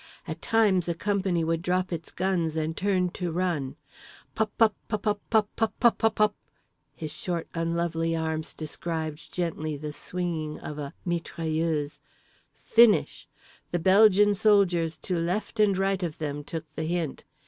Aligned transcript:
At 0.27 0.41
times 0.41 0.89
a 0.89 0.95
company 0.95 1.43
would 1.43 1.61
drop 1.61 1.93
its 1.93 2.11
guns 2.11 2.55
and 2.55 2.75
turn 2.75 3.09
to 3.11 3.31
run. 3.31 3.75
Pupupupupupupupup…" 4.35 6.33
his 6.95 7.11
short 7.11 7.47
unlovely 7.53 8.15
arms 8.15 8.55
described 8.55 9.31
gently 9.31 9.77
the 9.77 9.93
swinging 9.93 10.59
of 10.59 10.79
a 10.79 10.95
mitrailleuse… 11.05 11.99
"finish. 12.57 13.27
The 13.69 13.77
Belgian 13.77 14.33
soldiers 14.33 14.97
to 15.03 15.19
left 15.19 15.59
and 15.59 15.77
right 15.77 16.01
of 16.01 16.17
them 16.17 16.43
took 16.43 16.67
the 16.73 16.85
hint. 16.85 17.23